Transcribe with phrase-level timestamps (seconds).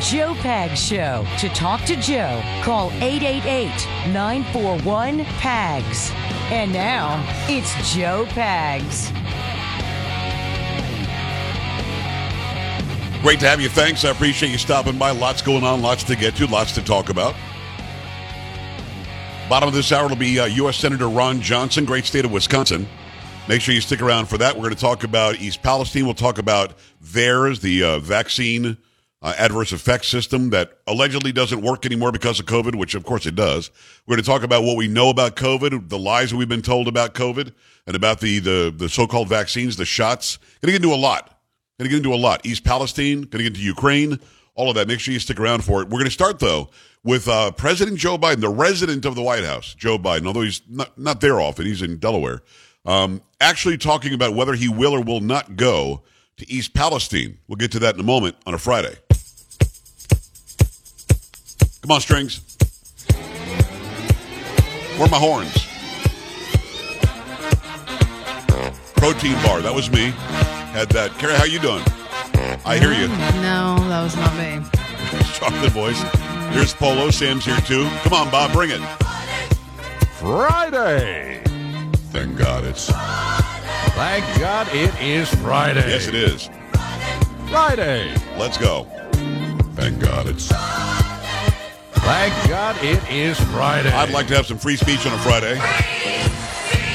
[0.00, 1.26] Joe Pags Show.
[1.38, 6.10] To talk to Joe, call 888 941 PAGS.
[6.50, 9.10] And now, it's Joe Pags.
[13.22, 13.68] Great to have you.
[13.68, 14.04] Thanks.
[14.04, 15.10] I appreciate you stopping by.
[15.10, 17.34] Lots going on, lots to get to, lots to talk about.
[19.48, 20.76] Bottom of this hour will be uh, U.S.
[20.76, 22.86] Senator Ron Johnson, great state of Wisconsin.
[23.48, 24.54] Make sure you stick around for that.
[24.56, 26.04] We're going to talk about East Palestine.
[26.04, 28.76] We'll talk about theirs, the uh, vaccine
[29.26, 33.26] uh, adverse effects system that allegedly doesn't work anymore because of COVID, which of course
[33.26, 33.72] it does.
[34.06, 36.62] We're going to talk about what we know about COVID, the lies that we've been
[36.62, 37.52] told about COVID,
[37.88, 40.36] and about the the, the so-called vaccines, the shots.
[40.62, 41.40] Going to get into a lot.
[41.76, 42.46] Going to get into a lot.
[42.46, 44.20] East Palestine, going to get into Ukraine,
[44.54, 44.86] all of that.
[44.86, 45.86] Make sure you stick around for it.
[45.86, 46.70] We're going to start, though,
[47.02, 50.62] with uh, President Joe Biden, the resident of the White House, Joe Biden, although he's
[50.68, 52.42] not, not there often, he's in Delaware,
[52.84, 56.04] um, actually talking about whether he will or will not go
[56.36, 57.38] to East Palestine.
[57.48, 58.94] We'll get to that in a moment on a Friday.
[61.86, 62.40] Come on, strings.
[64.96, 65.54] Where are my horns?
[68.96, 69.60] Protein bar.
[69.62, 70.10] That was me.
[70.74, 71.12] Had that.
[71.20, 71.84] Carrie, how you doing?
[72.66, 73.06] I hear you.
[73.40, 74.66] No, that was not me.
[75.34, 76.02] Chocolate voice.
[76.52, 77.12] Here's Polo.
[77.12, 77.88] Sam's here too.
[78.02, 78.52] Come on, Bob.
[78.52, 78.80] Bring it.
[80.18, 81.40] Friday.
[82.10, 82.90] Thank God it's.
[83.94, 85.88] Thank God it is Friday.
[85.88, 86.50] Yes, it is.
[87.48, 88.12] Friday.
[88.36, 88.88] Let's go.
[89.76, 90.50] Thank God it's.
[92.06, 93.90] Thank God it is Friday.
[93.90, 95.58] I'd like to have some free speech on a Friday.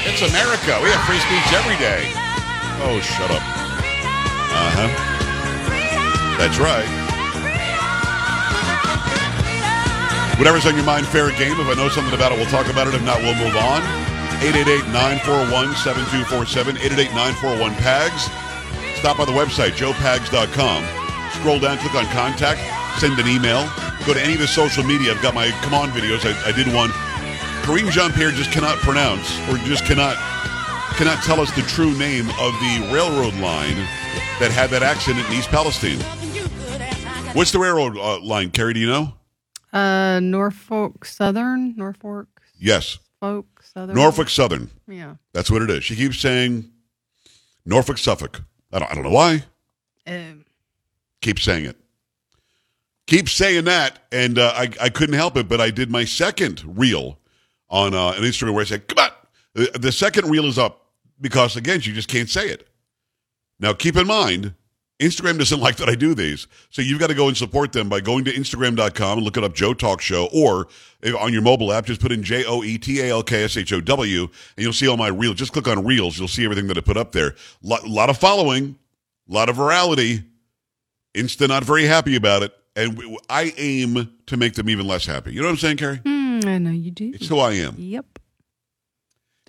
[0.08, 0.80] It's America.
[0.80, 2.08] We have free speech every day.
[2.80, 3.44] Oh, shut up.
[3.44, 4.88] Uh huh.
[6.40, 6.88] That's right.
[10.40, 11.60] Whatever's on your mind, fair game.
[11.60, 12.94] If I know something about it, we'll talk about it.
[12.94, 13.82] If not, we'll move on.
[14.40, 18.30] 888-941-7247, 888-941-PAGS.
[18.98, 20.84] Stop by the website, joepags.com.
[21.38, 22.62] Scroll down, click on contact,
[22.98, 23.68] send an email.
[24.06, 25.12] Go to any of the social media.
[25.14, 26.24] I've got my Come On videos.
[26.26, 26.90] I, I did one.
[27.62, 30.16] Karine Jean-Pierre just cannot pronounce or just cannot
[30.96, 33.76] cannot tell us the true name of the railroad line
[34.40, 35.98] that had that accident in East Palestine.
[37.34, 38.74] What's the railroad uh, line, Carrie?
[38.74, 39.14] Do you know?
[39.72, 42.98] Uh, Norfolk Southern, Norfolk Yes.
[43.20, 43.94] Folk Southern.
[43.96, 44.70] Norfolk Southern.
[44.86, 45.14] Yeah.
[45.32, 45.84] That's what it is.
[45.84, 46.70] She keeps saying
[47.64, 48.42] Norfolk Suffolk.
[48.72, 49.44] I don't, I don't know why.
[50.06, 50.44] Um,
[51.20, 51.76] Keep saying it.
[53.12, 53.98] Keep saying that.
[54.10, 57.18] And uh, I, I couldn't help it, but I did my second reel
[57.68, 59.10] on uh, an Instagram where I said, come on.
[59.52, 60.86] The, second reel is up
[61.20, 62.66] because, again, you just can't say it.
[63.60, 64.54] Now, keep in mind,
[64.98, 66.46] Instagram doesn't like that I do these.
[66.70, 69.54] So you've got to go and support them by going to Instagram.com and looking up
[69.54, 70.68] Joe Talk Show, or
[71.20, 73.58] on your mobile app, just put in J O E T A L K S
[73.58, 75.36] H O W, and you'll see all my reels.
[75.36, 76.18] Just click on Reels.
[76.18, 77.28] You'll see everything that I put up there.
[77.28, 78.78] A lot, lot of following,
[79.28, 80.24] a lot of virality.
[81.14, 82.54] Insta not very happy about it.
[82.74, 85.32] And we, I aim to make them even less happy.
[85.32, 85.98] You know what I'm saying, Carrie?
[85.98, 87.12] mm, I know you do.
[87.14, 87.74] It's who I am.
[87.76, 88.18] Yep.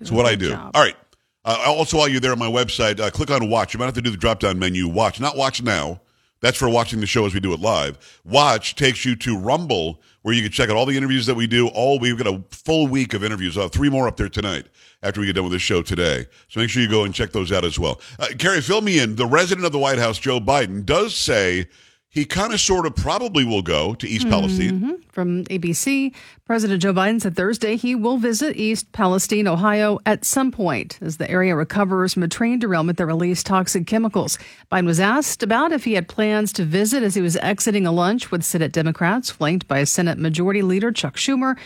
[0.00, 0.50] It's what I do.
[0.50, 0.72] job.
[0.74, 0.96] All right.
[1.44, 3.74] Uh, also, while you're there on my website, uh, click on watch.
[3.74, 4.88] You might have to do the drop down menu.
[4.88, 6.00] Watch, not watch now.
[6.40, 8.20] That's for watching the show as we do it live.
[8.24, 11.46] Watch takes you to Rumble, where you can check out all the interviews that we
[11.46, 11.68] do.
[11.68, 13.56] All we've got a full week of interviews.
[13.56, 14.66] Uh, three more up there tonight
[15.02, 16.26] after we get done with this show today.
[16.48, 18.00] So make sure you go and check those out as well.
[18.18, 19.16] Uh, Carrie, fill me in.
[19.16, 21.66] The resident of the White House, Joe Biden, does say
[22.14, 24.80] he kind of, sort of, probably will go to East Palestine.
[24.80, 25.12] Mhm.
[25.12, 26.12] From ABC,
[26.46, 31.16] President Joe Biden said Thursday he will visit East Palestine, Ohio at some point as
[31.16, 34.38] the area recovers from a train derailment that released toxic chemicals.
[34.70, 37.92] Biden was asked about if he had plans to visit as he was exiting a
[37.92, 41.56] lunch with Senate Democrats, flanked by Senate Majority Leader Chuck Schumer.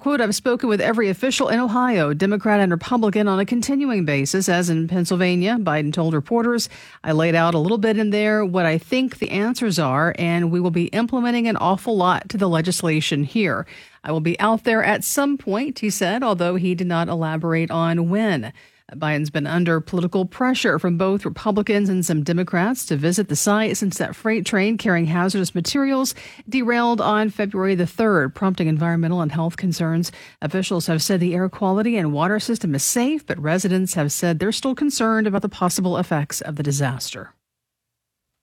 [0.00, 4.48] Quote, I've spoken with every official in Ohio, Democrat and Republican, on a continuing basis,
[4.48, 6.68] as in Pennsylvania, Biden told reporters.
[7.04, 10.50] I laid out a little bit in there what I think the answers are, and
[10.50, 13.66] we will be implementing an awful lot to the legislation here.
[14.02, 17.70] I will be out there at some point, he said, although he did not elaborate
[17.70, 18.52] on when.
[18.92, 23.76] Biden's been under political pressure from both Republicans and some Democrats to visit the site
[23.78, 26.14] since that freight train carrying hazardous materials
[26.48, 30.12] derailed on February the 3rd, prompting environmental and health concerns.
[30.42, 34.38] Officials have said the air quality and water system is safe, but residents have said
[34.38, 37.32] they're still concerned about the possible effects of the disaster.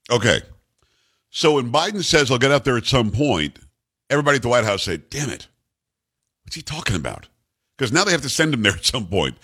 [0.09, 0.41] Okay.
[1.29, 3.59] So when Biden says he'll get out there at some point,
[4.09, 5.47] everybody at the White House say, damn it,
[6.43, 7.27] what's he talking about?
[7.81, 9.35] Because now they have to send him there at some point.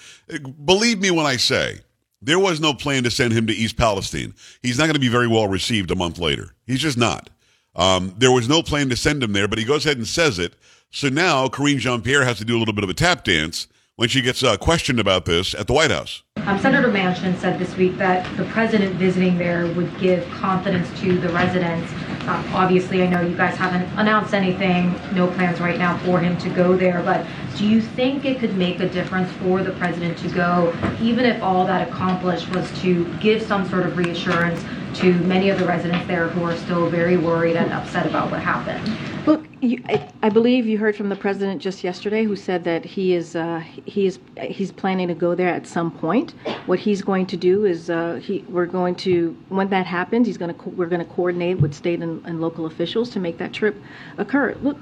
[0.64, 1.80] Believe me when I say,
[2.22, 4.36] there was no plan to send him to East Palestine.
[4.62, 6.54] He's not going to be very well received a month later.
[6.68, 7.32] He's just not.
[7.76, 10.38] Um, there was no plan to send him there, but he goes ahead and says
[10.38, 10.54] it.
[10.92, 13.66] So now Karine Jean Pierre has to do a little bit of a tap dance
[13.96, 16.22] when she gets uh, questioned about this at the White House.
[16.36, 21.18] Um, Senator Manchin said this week that the president visiting there would give confidence to
[21.18, 21.92] the residents
[22.28, 26.38] Um, obviously, I know you guys haven't announced anything, no plans right now for him
[26.40, 27.26] to go there, but
[27.56, 31.42] do you think it could make a difference for the president to go, even if
[31.42, 34.62] all that accomplished was to give some sort of reassurance
[34.96, 38.42] to many of the residents there who are still very worried and upset about what
[38.42, 38.98] happened?
[39.26, 43.36] Look, I, believe you heard from the president just yesterday, who said that he is
[43.36, 46.36] uh, he is he's planning to go there at some point.
[46.68, 50.38] What he's going to do is uh, he we're going to when that happens, he's
[50.38, 53.52] going to we're going to coordinate with state and, and local officials to make that
[53.52, 53.76] trip
[54.20, 54.56] occur.
[54.62, 54.78] Look,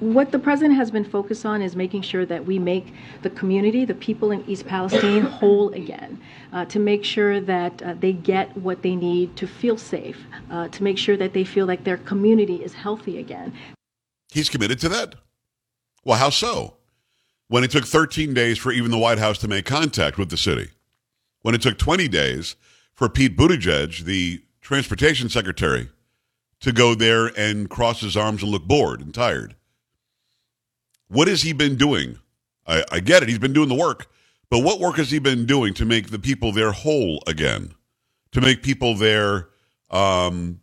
[0.00, 3.84] what the president has been focused on is making sure that we make the community,
[3.84, 6.18] the people in East Palestine, whole again,
[6.54, 10.68] uh, to make sure that uh, they get what they need to feel safe, uh,
[10.68, 13.52] to make sure that they feel like their community is healthy again.
[14.32, 15.16] He's committed to that?
[16.04, 16.78] Well, how so?
[17.48, 20.38] When it took 13 days for even the White House to make contact with the
[20.38, 20.70] city,
[21.42, 22.56] when it took 20 days
[22.94, 25.90] for Pete Buttigieg, the transportation secretary,
[26.60, 29.54] to go there and cross his arms and look bored and tired.
[31.08, 32.18] What has he been doing?
[32.66, 34.10] I, I get it, he's been doing the work,
[34.48, 37.74] but what work has he been doing to make the people there whole again?
[38.30, 39.48] To make people there
[39.90, 40.61] um,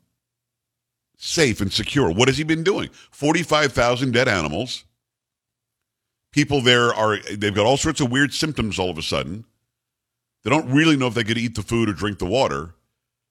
[1.21, 2.10] safe and secure.
[2.10, 2.89] What has he been doing?
[3.12, 4.86] 45,000 dead animals.
[6.31, 9.44] People there are, they've got all sorts of weird symptoms all of a sudden.
[10.44, 12.74] They don't really know if they could eat the food or drink the water.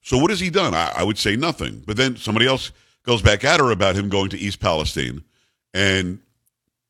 [0.03, 0.75] So what has he done?
[0.75, 1.83] I, I would say nothing.
[1.87, 2.73] But then somebody else
[3.05, 5.25] goes back at her about him going to East Palestine.
[5.73, 6.21] And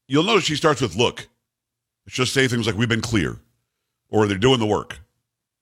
[0.09, 1.29] you'll notice she starts with, look.
[2.09, 3.39] Just say things like, we've been clear.
[4.09, 4.99] Or they're doing the work.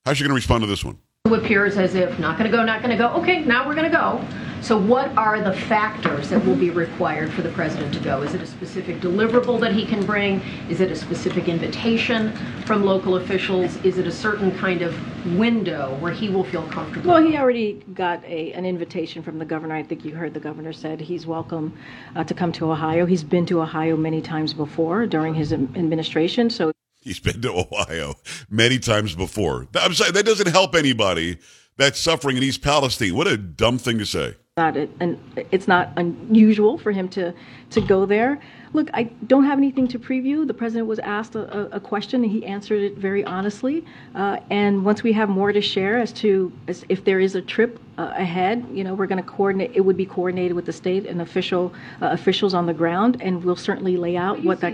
[0.07, 0.97] How's she going to respond to this one?
[1.27, 3.09] It appears as if not going to go, not going to go.
[3.21, 4.25] Okay, now we're going to go.
[4.67, 8.23] So, what are the factors that will be required for the president to go?
[8.23, 10.41] Is it a specific deliverable that he can bring?
[10.69, 12.33] Is it a specific invitation
[12.65, 13.77] from local officials?
[13.85, 14.93] Is it a certain kind of
[15.39, 17.13] window where he will feel comfortable?
[17.13, 19.77] Well, he already got a, an invitation from the governor.
[19.77, 21.79] I think you heard the governor said he's welcome
[22.17, 23.07] uh, to come to Ohio.
[23.07, 26.51] He's been to Ohio many times before during his administration.
[26.51, 28.17] So He's been to Ohio
[28.51, 29.69] many times before.
[29.77, 31.39] I'm sorry, that doesn't help anybody
[31.77, 33.15] that's suffering in East Palestine.
[33.15, 34.35] What a dumb thing to say.
[34.59, 35.19] Not it, and
[35.51, 37.35] it's not unusual for him to
[37.69, 38.41] to go there.
[38.73, 40.47] Look, I don't have anything to preview.
[40.47, 43.85] The president was asked a, a question, and he answered it very honestly.
[44.15, 47.43] Uh, and once we have more to share as to as if there is a
[47.43, 49.73] trip uh, ahead, you know, we're going to coordinate.
[49.75, 53.45] It would be coordinated with the state and official uh, officials on the ground, and
[53.45, 54.73] we'll certainly lay out what that.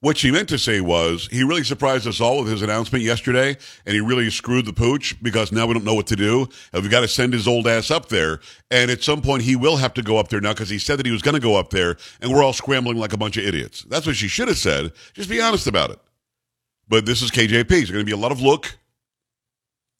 [0.00, 3.56] What she meant to say was he really surprised us all with his announcement yesterday,
[3.84, 6.46] and he really screwed the pooch because now we don't know what to do.
[6.72, 8.38] And we've got to send his old ass up there.
[8.70, 11.00] And at some point, he will have to go up there now because he said
[11.00, 13.36] that he was going to go up there, and we're all scrambling like a bunch
[13.36, 13.82] of idiots.
[13.88, 14.92] That's what she should have said.
[15.14, 15.98] Just be honest about it.
[16.88, 17.68] But this is KJP.
[17.68, 18.78] There's going to be a lot of look.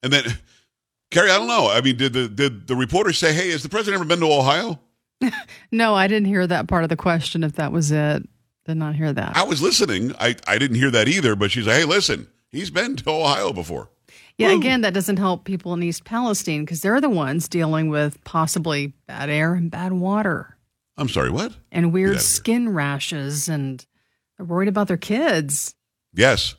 [0.04, 0.24] And then,
[1.10, 1.70] Carrie, I don't know.
[1.70, 4.32] I mean, did the did the reporter say, "Hey, has the president ever been to
[4.32, 4.78] Ohio?"
[5.72, 7.42] no, I didn't hear that part of the question.
[7.42, 8.28] If that was it.
[8.69, 9.35] Did not hear that.
[9.35, 10.15] I was listening.
[10.20, 13.50] I, I didn't hear that either, but she's like, hey, listen, he's been to Ohio
[13.55, 13.88] before.
[14.37, 14.59] Yeah, Woo.
[14.59, 18.93] again, that doesn't help people in East Palestine because they're the ones dealing with possibly
[19.06, 20.59] bad air and bad water.
[20.99, 21.56] I'm sorry, what?
[21.73, 23.87] And weird skin rashes, and
[24.37, 25.75] they're worried about their kids.
[26.12, 26.55] Yes.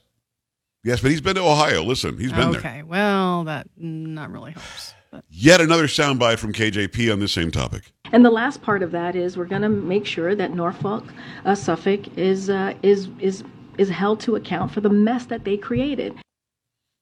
[0.84, 1.84] Yes, but he's been to Ohio.
[1.84, 2.60] Listen, he's been okay.
[2.60, 2.72] there.
[2.72, 4.96] Okay, well, that not really helps.
[5.12, 5.26] But.
[5.30, 7.92] Yet another soundbite from KJP on the same topic.
[8.12, 11.06] And the last part of that is we're going to make sure that Norfolk,
[11.46, 13.44] uh, Suffolk is uh, is is
[13.78, 16.16] is held to account for the mess that they created.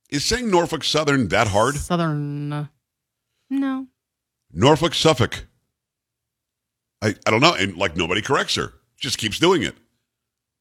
[0.09, 1.75] Is saying Norfolk Southern that hard?
[1.75, 2.69] Southern,
[3.49, 3.87] no.
[4.53, 5.47] Norfolk Suffolk.
[7.01, 8.73] I I don't know, and like nobody corrects her.
[8.99, 9.75] Just keeps doing it.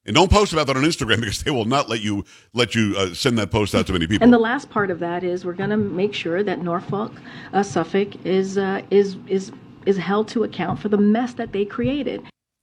[0.06, 2.24] And don't post about that on Instagram because they will not let you
[2.54, 4.24] let you uh, send that post out to many people.
[4.24, 7.12] And the last part of that is we're going to make sure that Norfolk,
[7.52, 9.52] uh, Suffolk is uh, is is
[9.86, 12.22] is held to account for the mess that they created.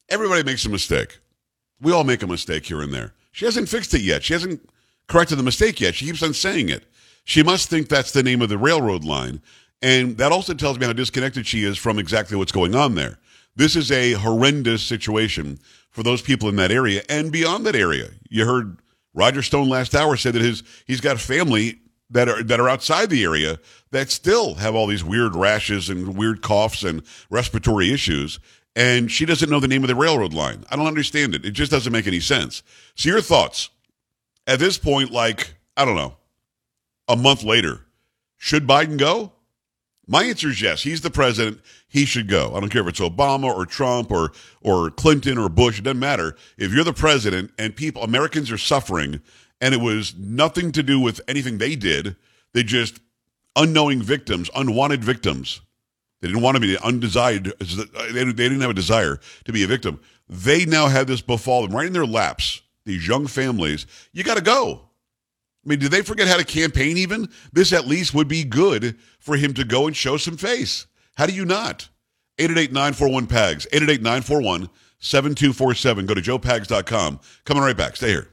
[0.09, 1.19] Everybody makes a mistake.
[1.81, 3.13] We all make a mistake here and there.
[3.31, 4.23] She hasn't fixed it yet.
[4.23, 4.69] She hasn't
[5.07, 5.95] corrected the mistake yet.
[5.95, 6.85] She keeps on saying it.
[7.25, 9.41] She must think that's the name of the railroad line.
[9.81, 13.19] And that also tells me how disconnected she is from exactly what's going on there.
[13.55, 18.09] This is a horrendous situation for those people in that area and beyond that area.
[18.29, 18.79] You heard
[19.13, 21.79] Roger Stone last hour say that his he's got family
[22.13, 23.59] that are that are outside the area
[23.91, 28.39] that still have all these weird rashes and weird coughs and respiratory issues
[28.75, 30.65] and she doesn't know the name of the railroad line.
[30.71, 31.45] I don't understand it.
[31.45, 32.63] It just doesn't make any sense.
[32.95, 33.69] So your thoughts
[34.47, 36.15] at this point like I don't know,
[37.07, 37.81] a month later,
[38.37, 39.33] should Biden go?
[40.05, 40.83] My answer is yes.
[40.83, 41.61] He's the president.
[41.87, 42.53] He should go.
[42.55, 45.79] I don't care if it's Obama or Trump or or Clinton or Bush.
[45.79, 46.35] It doesn't matter.
[46.57, 49.21] If you're the president and people Americans are suffering,
[49.63, 52.17] and it was nothing to do with anything they did,
[52.53, 52.99] they just
[53.55, 55.61] unknowing victims, unwanted victims.
[56.19, 57.53] They didn't want to be undesired.
[57.59, 60.01] They didn't have a desire to be a victim.
[60.27, 62.61] They now have this befall them right in their laps.
[62.85, 64.81] These young families, you got to go.
[65.65, 67.29] I mean, did they forget how to campaign even?
[67.53, 70.87] This at least would be good for him to go and show some face.
[71.15, 71.87] How do you not?
[72.39, 76.05] 888-941-PAGS, 888-941-7247.
[76.05, 77.21] Go to joepags.com.
[77.45, 77.95] Coming right back.
[77.95, 78.32] Stay here.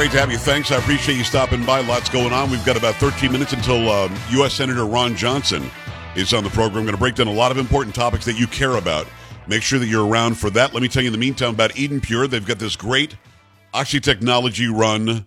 [0.00, 0.38] Great to have you.
[0.38, 0.72] Thanks.
[0.72, 1.82] I appreciate you stopping by.
[1.82, 2.50] Lots going on.
[2.50, 4.54] We've got about 13 minutes until um, U.S.
[4.54, 5.70] Senator Ron Johnson
[6.16, 6.84] is on the program.
[6.84, 9.06] Going to break down a lot of important topics that you care about.
[9.46, 10.72] Make sure that you're around for that.
[10.72, 12.28] Let me tell you in the meantime about Eden Pure.
[12.28, 13.14] They've got this great
[13.74, 15.26] Oxy Technology run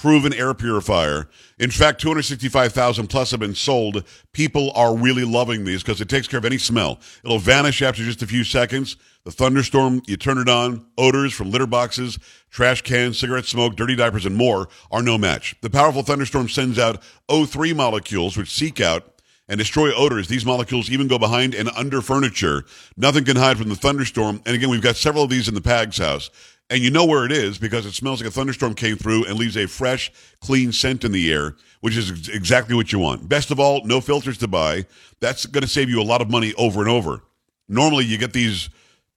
[0.00, 1.28] proven air purifier.
[1.58, 4.04] In fact, 265,000 plus have been sold.
[4.32, 7.00] People are really loving these because it takes care of any smell.
[7.24, 8.96] It'll vanish after just a few seconds.
[9.24, 12.18] The thunderstorm, you turn it on, odors from litter boxes,
[12.50, 15.56] trash cans, cigarette smoke, dirty diapers, and more are no match.
[15.62, 19.16] The powerful thunderstorm sends out O3 molecules, which seek out
[19.48, 20.28] and destroy odors.
[20.28, 22.64] These molecules even go behind and under furniture.
[22.96, 24.42] Nothing can hide from the thunderstorm.
[24.44, 26.30] And again, we've got several of these in the Pags house.
[26.68, 29.38] And you know where it is because it smells like a thunderstorm came through and
[29.38, 33.28] leaves a fresh, clean scent in the air, which is exactly what you want.
[33.28, 34.84] Best of all, no filters to buy.
[35.20, 37.22] That's going to save you a lot of money over and over.
[37.68, 38.68] Normally, you get these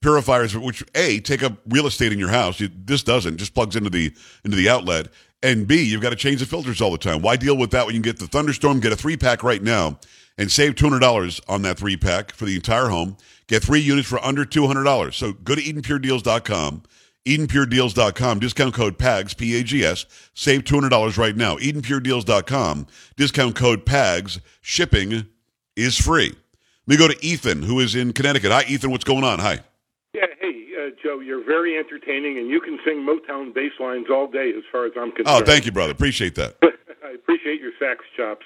[0.01, 2.59] purifiers, which A, take up real estate in your house.
[2.59, 4.13] You, this doesn't, just plugs into the
[4.43, 5.07] into the outlet.
[5.41, 7.21] And B, you've got to change the filters all the time.
[7.21, 8.79] Why deal with that when you can get the thunderstorm?
[8.79, 9.97] Get a three pack right now
[10.37, 13.17] and save $200 on that three pack for the entire home.
[13.47, 15.13] Get three units for under $200.
[15.13, 16.83] So go to EdenPureDeals.com.
[17.29, 18.39] EdenPureDeals.com.
[18.39, 20.05] Discount code PAGS, P-A-G-S.
[20.33, 21.57] Save $200 right now.
[21.57, 22.87] EdenPureDeals.com.
[23.15, 24.39] Discount code PAGS.
[24.61, 25.27] Shipping
[25.75, 26.35] is free.
[26.87, 28.51] Let me go to Ethan, who is in Connecticut.
[28.51, 28.89] Hi, Ethan.
[28.89, 29.37] What's going on?
[29.37, 29.59] Hi.
[30.13, 34.25] Yeah, hey, uh, Joe, you're very entertaining, and you can sing Motown bass lines all
[34.27, 35.27] day as far as I'm concerned.
[35.27, 35.91] Oh, thank you, brother.
[35.91, 36.55] Appreciate that.
[37.39, 38.45] Appreciate your sax chops.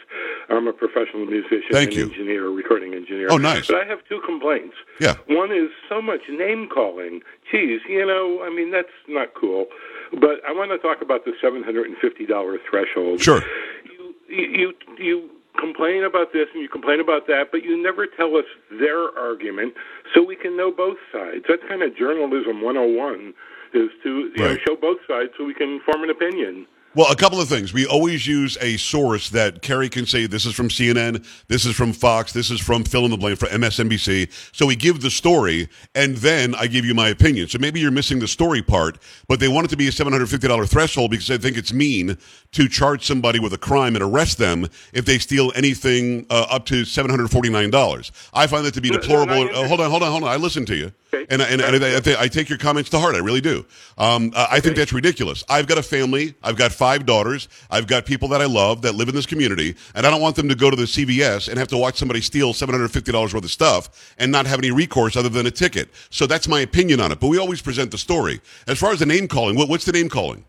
[0.49, 2.03] I'm a professional musician Thank and you.
[2.03, 3.27] engineer, recording engineer.
[3.31, 3.67] Oh, nice.
[3.67, 4.75] But I have two complaints.
[4.99, 5.15] Yeah.
[5.27, 7.21] One is so much name calling.
[7.51, 9.65] Geez, you know, I mean, that's not cool.
[10.11, 13.21] But I want to talk about the $750 threshold.
[13.21, 13.41] Sure.
[13.89, 18.35] You, you, you complain about this and you complain about that, but you never tell
[18.35, 18.45] us
[18.79, 19.73] their argument
[20.13, 21.45] so we can know both sides.
[21.49, 23.33] That's kind of journalism 101
[23.73, 26.67] is to you know, show both sides so we can form an opinion.
[26.95, 27.73] Well, a couple of things.
[27.73, 31.75] We always use a source that Kerry can say this is from CNN, this is
[31.75, 34.31] from Fox, this is from fill in the blank for MSNBC.
[34.55, 37.47] So we give the story, and then I give you my opinion.
[37.47, 40.69] So maybe you're missing the story part, but they want it to be a $750
[40.69, 42.15] threshold because they think it's mean
[42.51, 46.67] to charge somebody with a crime and arrest them if they steal anything uh, up
[46.67, 48.11] to $749.
[48.35, 49.49] I find that to be deplorable.
[49.49, 50.29] Uh, hold on, hold on, hold on.
[50.29, 50.91] I listen to you.
[51.13, 51.25] Okay.
[51.29, 53.15] And, and, and I, I, I take your comments to heart.
[53.15, 53.65] I really do.
[53.97, 55.43] Um, I I think that's ridiculous.
[55.49, 56.35] I've got a family.
[56.43, 57.49] I've got five daughters.
[57.69, 60.35] I've got people that I love that live in this community, and I don't want
[60.35, 63.11] them to go to the CVS and have to watch somebody steal seven hundred fifty
[63.11, 65.89] dollars worth of stuff and not have any recourse other than a ticket.
[66.09, 67.19] So that's my opinion on it.
[67.19, 68.41] But we always present the story.
[68.67, 70.45] As far as the name calling, what, what's the name calling?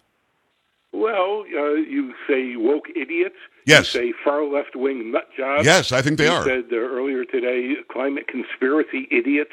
[0.92, 3.34] Well, uh, you say woke idiots.
[3.66, 3.94] Yes.
[3.94, 5.66] You say far left wing nut jobs.
[5.66, 6.44] Yes, I think they you are.
[6.44, 9.52] said uh, earlier today climate conspiracy idiots.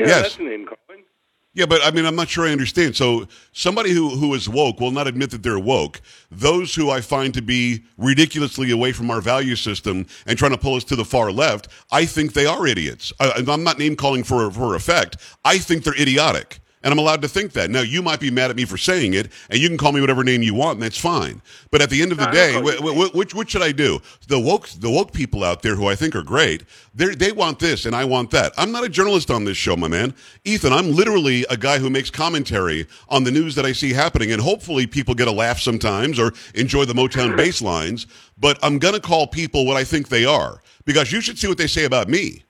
[0.00, 0.22] Yeah, Yes.
[0.22, 1.04] that's name calling.
[1.52, 2.94] Yeah, but I mean, I'm not sure I understand.
[2.94, 6.00] So somebody who, who is woke will not admit that they're woke.
[6.30, 10.58] Those who I find to be ridiculously away from our value system and trying to
[10.58, 13.12] pull us to the far left, I think they are idiots.
[13.18, 15.16] I, I'm not name calling for, for effect.
[15.44, 16.60] I think they're idiotic.
[16.82, 17.70] And I'm allowed to think that.
[17.70, 20.00] Now, you might be mad at me for saying it, and you can call me
[20.00, 21.42] whatever name you want, and that's fine.
[21.70, 24.00] But at the end of the No, day, wh- wh- which, what should I do?
[24.28, 27.58] The woke, the woke people out there who I think are great, they they want
[27.58, 28.52] this and I want that.
[28.56, 30.14] I'm not a journalist on this show, my man.
[30.44, 34.32] Ethan, I'm literally a guy who makes commentary on the news that I see happening,
[34.32, 38.06] and hopefully people get a laugh sometimes or enjoy the Motown bass lines.
[38.38, 41.46] But I'm going to call people what I think they are because you should see
[41.46, 42.44] what they say about me.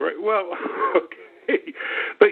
[0.00, 0.20] Right.
[0.20, 0.50] Well,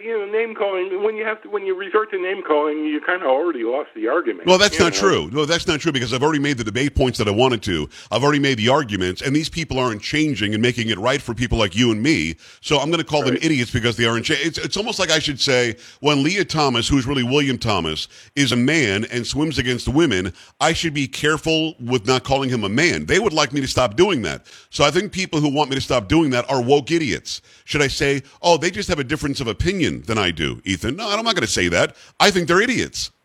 [0.07, 1.03] you know, name calling.
[1.03, 3.91] When you have to, when you resort to name calling, you kind of already lost
[3.95, 4.47] the argument.
[4.47, 4.99] Well, that's not know?
[4.99, 5.31] true.
[5.33, 7.89] No, that's not true because I've already made the debate points that I wanted to.
[8.13, 11.35] I've already made the arguments, and these people aren't changing and making it right for
[11.35, 12.37] people like you and me.
[12.61, 14.27] So I'm going to call them idiots because they aren't.
[14.27, 18.07] Cha- it's it's almost like I should say when Lia Thomas, who's really William Thomas,
[18.37, 22.63] is a man and swims against women, I should be careful with not calling him
[22.63, 23.07] a man.
[23.07, 24.47] They would like me to stop doing that.
[24.71, 27.43] So I think people who want me to stop doing that are woke idiots.
[27.65, 30.97] Should I say, oh, they just have a difference of opinion than I do, Ethan?
[30.97, 31.97] No, I'm not going to say that.
[32.21, 33.11] I think they're idiots.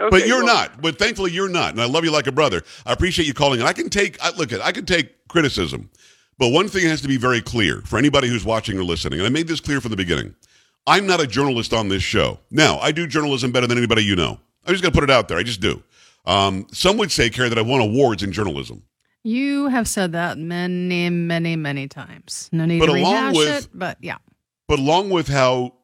[0.00, 0.80] Okay, But you're well, not.
[0.80, 1.72] But thankfully, you're not.
[1.72, 2.62] And I love you like a brother.
[2.86, 3.58] I appreciate you calling.
[3.58, 4.16] And I can take.
[4.22, 4.60] I, look at.
[4.60, 5.90] I can take criticism.
[6.38, 9.18] But one thing has to be very clear for anybody who's watching or listening.
[9.18, 10.36] And I made this clear from the beginning.
[10.86, 12.38] I'm not a journalist on this show.
[12.52, 14.38] Now, I do journalism better than anybody you know.
[14.64, 15.36] I'm just going to put it out there.
[15.36, 15.82] I just do.
[16.26, 18.84] Um, some would say, Carrie, that I won awards in journalism.
[19.24, 22.48] You have said that many, many, many times.
[22.52, 24.18] No need But to rehash with- it, but yeah.
[24.68, 25.74] But along with how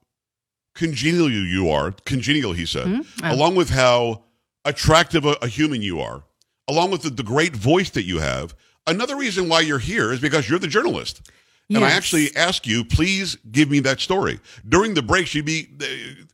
[0.74, 3.06] congenial you are, congenial, he said, Mhm.
[3.32, 4.24] along with how
[4.64, 6.24] attractive a, a human you are,
[6.68, 8.54] along with the, the great voice that you have,
[8.86, 11.22] another reason why you're here is because you're the journalist.
[11.70, 14.38] And I actually ask you, please give me that story.
[14.68, 15.66] During the breaks, you'd be,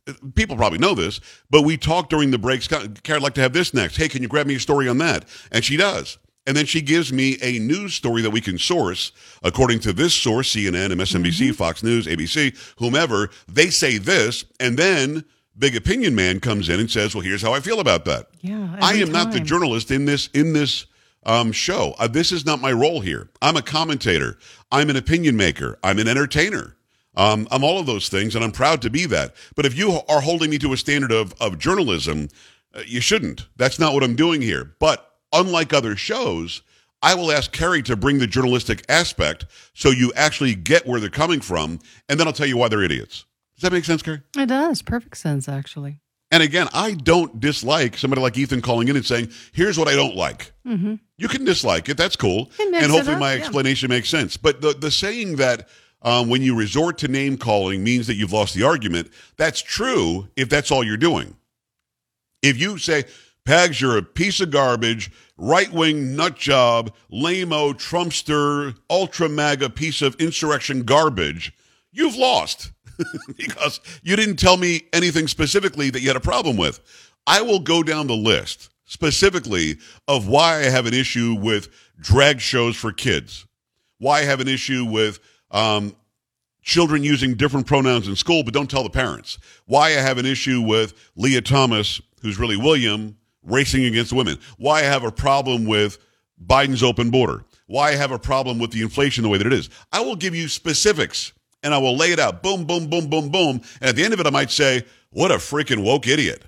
[0.07, 2.67] uh, people probably know this, but we talk during the breaks.
[2.67, 3.95] Karen, I'd like to have this next.
[3.95, 5.23] Hey, can you grab me a story on that?
[5.53, 6.17] And she does.
[6.47, 9.11] And then she gives me a news story that we can source
[9.43, 11.51] according to this source, CNN, MSNBC, Mm-hmm.
[11.53, 13.29] Fox News, ABC, whomever.
[13.47, 15.23] They say this, and then
[15.57, 18.27] Big Opinion Man comes in and says, well, here's how I feel about that.
[18.41, 18.75] Yeah.
[18.81, 20.87] I am not the journalist in this in this
[21.25, 21.93] um, show.
[21.99, 23.29] Uh, this is not my role here.
[23.41, 24.39] I'm a commentator.
[24.71, 25.77] I'm an opinion maker.
[25.83, 26.75] I'm an entertainer.
[27.15, 29.35] Um, I'm all of those things, and I'm proud to be that.
[29.55, 32.29] But if you are holding me to a standard of of journalism,
[32.73, 33.47] uh, you shouldn't.
[33.57, 34.73] That's not what I'm doing here.
[34.79, 36.61] But unlike other shows.
[37.01, 41.09] I will ask Kerry to bring the journalistic aspect so you actually get where they're
[41.09, 43.25] coming from, and then I'll tell you why they're idiots.
[43.55, 44.21] Does that make sense, Kerry?
[44.37, 44.81] It does.
[44.81, 45.99] Perfect sense, actually.
[46.29, 49.95] And again, I don't dislike somebody like Ethan calling in and saying, "Here's what I
[49.95, 50.95] don't like." Mm-hmm.
[51.17, 53.39] You can dislike it; that's cool, and hopefully up, my yeah.
[53.39, 54.37] explanation makes sense.
[54.37, 55.67] But the the saying that
[56.01, 59.11] um, when you resort to name calling means that you've lost the argument.
[59.37, 61.35] That's true if that's all you're doing.
[62.41, 63.03] If you say,
[63.45, 70.01] "Pags, you're a piece of garbage, right wing nut job, lameo, Trumpster, ultra MAGA piece
[70.01, 71.53] of insurrection garbage,"
[71.91, 72.71] you've lost
[73.37, 76.79] because you didn't tell me anything specifically that you had a problem with.
[77.27, 79.77] I will go down the list specifically
[80.07, 83.45] of why I have an issue with drag shows for kids,
[83.99, 85.19] why I have an issue with
[85.51, 85.95] um,
[86.61, 90.25] children using different pronouns in school, but don't tell the parents, why I have an
[90.25, 95.65] issue with Lia Thomas, who's really William, racing against women, why I have a problem
[95.65, 95.97] with
[96.45, 99.53] Biden's open border, why I have a problem with the inflation the way that it
[99.53, 99.69] is.
[99.91, 102.41] I will give you specifics and I will lay it out.
[102.41, 103.61] Boom, boom, boom, boom, boom.
[103.79, 106.43] And at the end of it, I might say, what a freaking woke idiot.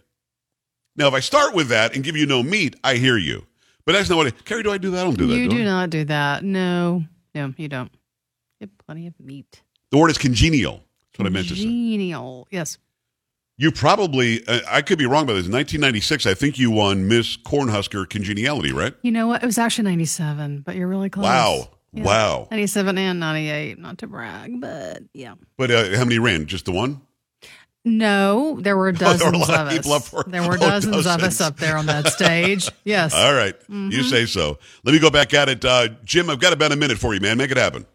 [0.95, 3.45] Now, if I start with that and give you no meat, I hear you.
[3.85, 5.01] But that's not what I, Carrie, do I do that?
[5.01, 5.35] I don't do that.
[5.35, 6.43] you do do not do that.
[6.43, 7.03] No,
[7.35, 7.91] no, you don't.
[8.59, 9.61] You have plenty of meat.
[9.91, 10.83] The word is congenial.
[11.11, 11.63] That's what I meant to say.
[11.63, 12.47] Congenial.
[12.49, 12.77] Yes.
[13.63, 15.45] You probably, uh, I could be wrong about this.
[15.45, 18.93] In 1996, I think you won Miss Cornhusker Congeniality, right?
[19.03, 19.41] You know what?
[19.41, 21.23] It was actually 97, but you're really close.
[21.23, 21.69] Wow.
[21.93, 22.03] Yeah.
[22.03, 22.47] Wow.
[22.51, 23.79] 97 and 98.
[23.79, 25.35] Not to brag, but yeah.
[25.55, 26.45] But uh, how many ran?
[26.45, 27.03] Just the one?
[27.85, 30.13] No, there were there were a dozens lot of of people us.
[30.13, 32.69] up for- there were oh, dozens, of us up there on that stage.
[32.83, 33.13] Yes.
[33.13, 33.57] All right.
[33.61, 33.91] Mm-hmm.
[33.91, 34.59] You say so.
[34.83, 35.63] Let me go back at it.
[35.63, 37.37] Uh, Jim, I've got about a minute for you, man.
[37.37, 37.85] Make it happen.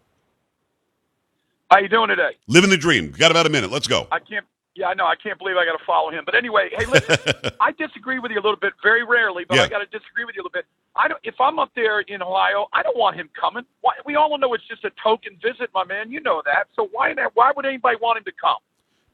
[1.70, 2.31] How you doing today?
[2.46, 3.11] Living the dream.
[3.11, 3.70] Got about a minute.
[3.70, 4.09] Let's go.
[4.11, 4.46] I can't.
[4.78, 5.06] Yeah, I know.
[5.06, 6.22] I can't believe I got to follow him.
[6.24, 7.16] But anyway, hey, listen.
[7.60, 9.64] I disagree with you a little bit, very rarely, but Yeah.
[9.64, 10.66] I got to disagree with you a little bit.
[10.94, 11.18] I don't.
[11.24, 13.64] If I'm up there in Ohio, I don't want him coming.
[13.80, 16.12] Why, we all know it's just a token visit, my man.
[16.12, 16.68] You know that.
[16.76, 17.32] So why that?
[17.34, 18.58] Why would anybody want him to come?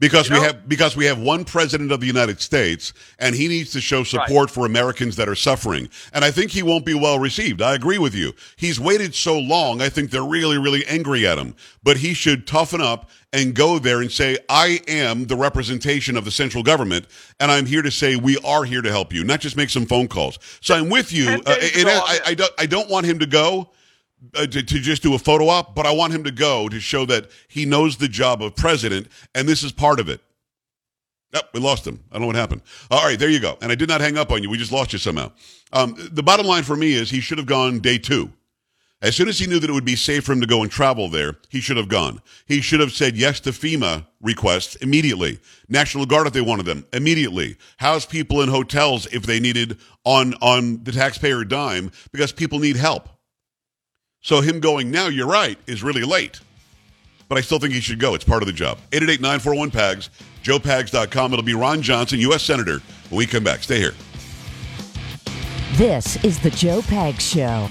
[0.01, 0.47] Because You we know?
[0.49, 4.03] have because we have one president of the United States, and he needs to show
[4.03, 5.89] support for Americans that are suffering.
[6.13, 7.63] And I think he won't be well received.
[7.63, 8.33] I agree with you.
[8.57, 9.81] He's waited so long.
[9.81, 11.55] I think they're really, really angry at him.
[11.85, 16.25] But he should toughen up and go there and say, "I am the representation of
[16.25, 17.07] the central government,
[17.39, 19.87] and I'm here to say we are here to help you, not just make some
[19.87, 21.29] phone calls." So I'm with you.
[21.29, 22.53] Uh, and I, I don't.
[22.59, 23.71] I don't want him to go
[24.35, 26.81] uh, to, to just do a photo op, but I want him to go to
[26.81, 30.21] show that he knows the job of president, and this is part of it.
[31.33, 32.03] Yep, we lost him.
[32.11, 32.63] I don't know what happened.
[32.91, 33.59] All right, there you go.
[33.61, 34.51] And I did not hang up on you.
[34.51, 35.33] We just lost you somehow.
[35.73, 38.31] Um, the bottom line for me is he should have gone day two.
[39.03, 40.71] As soon as he knew that it would be safe for him to go and
[40.71, 42.23] travel there, he should have gone.
[42.47, 45.41] He should have said yes to FEMA requests immediately.
[45.69, 47.57] National Guard if they wanted them immediately.
[47.77, 52.77] House people in hotels if they needed on on the taxpayer dime because people need
[52.77, 53.11] help.
[54.25, 56.41] So him going now, you're right, is really late.
[57.29, 58.15] But I still think he should go.
[58.15, 58.79] It's part of the job.
[58.93, 60.09] 888-941-PAGS,
[60.43, 61.33] joepags.com.
[61.35, 62.43] It'll be Ron Johnson, U.S.
[62.43, 63.63] Senator, when we come back.
[63.63, 63.95] Stay here.
[65.75, 67.69] This is the Joe Pags Show.